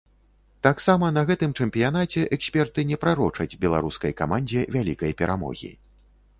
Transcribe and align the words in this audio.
Таксама 0.67 1.09
на 1.17 1.23
гэтым 1.31 1.51
чэмпіянаце 1.65 2.25
эксперты 2.39 2.87
не 2.93 2.97
прарочаць 3.05 3.59
беларускай 3.67 4.19
камандзе 4.25 4.67
вялікай 4.77 5.11
перамогі. 5.25 5.75